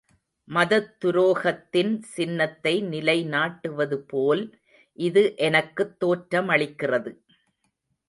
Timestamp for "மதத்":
0.47-0.95